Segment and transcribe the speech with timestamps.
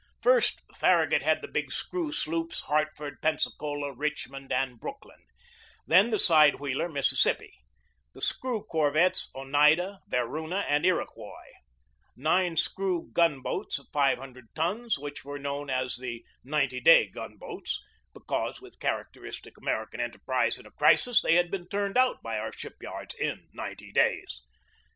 [0.19, 5.19] First, Farragut had the big screw sloops Hart ford, Pensacola, Richmond, and Brooklyn;
[5.85, 7.53] then the side wheeler Mississippi;
[8.15, 11.51] the screw corvettes Oneida, Feruna, and Iroquois;
[12.15, 17.07] nine screw gun boats of five hundred tons, which were known as the "ninety day
[17.07, 17.79] gun boats,"
[18.11, 22.39] because, with characteristic American en terprise in a crisis, they had been turned out by
[22.39, 24.41] our ship yards in ninety days.